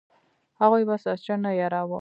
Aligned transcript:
هغوی 0.61 0.83
به 0.87 0.95
ساسچن 1.03 1.37
نه 1.45 1.51
یراو. 1.61 1.87